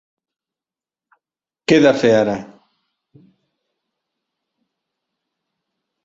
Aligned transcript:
Què 1.71 1.77
he 1.81 1.83
de 1.83 1.91
fer 2.03 2.09
ara? 2.21 2.33